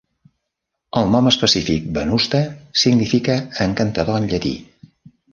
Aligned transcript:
El 1.01 1.09
nom 1.15 1.27
específic 1.31 1.85
"venusta" 1.97 2.41
significa 2.83 3.35
"encantador" 3.67 4.17
en 4.23 4.27
llatí. 4.33 4.55